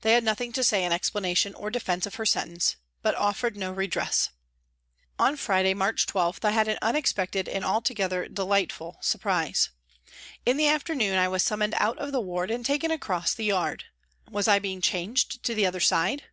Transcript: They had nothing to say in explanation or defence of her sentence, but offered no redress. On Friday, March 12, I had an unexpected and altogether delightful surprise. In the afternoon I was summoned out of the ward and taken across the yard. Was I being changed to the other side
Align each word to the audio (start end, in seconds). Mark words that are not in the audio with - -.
They 0.00 0.14
had 0.14 0.24
nothing 0.24 0.52
to 0.54 0.64
say 0.64 0.84
in 0.86 0.90
explanation 0.92 1.54
or 1.54 1.68
defence 1.68 2.06
of 2.06 2.14
her 2.14 2.24
sentence, 2.24 2.76
but 3.02 3.14
offered 3.14 3.58
no 3.58 3.70
redress. 3.72 4.30
On 5.18 5.36
Friday, 5.36 5.74
March 5.74 6.06
12, 6.06 6.40
I 6.44 6.52
had 6.52 6.66
an 6.66 6.78
unexpected 6.80 7.46
and 7.46 7.62
altogether 7.62 8.26
delightful 8.26 8.96
surprise. 9.02 9.68
In 10.46 10.56
the 10.56 10.66
afternoon 10.68 11.18
I 11.18 11.28
was 11.28 11.42
summoned 11.42 11.74
out 11.76 11.98
of 11.98 12.10
the 12.10 12.22
ward 12.22 12.50
and 12.50 12.64
taken 12.64 12.90
across 12.90 13.34
the 13.34 13.44
yard. 13.44 13.84
Was 14.30 14.48
I 14.48 14.60
being 14.60 14.80
changed 14.80 15.42
to 15.42 15.54
the 15.54 15.66
other 15.66 15.80
side 15.80 16.24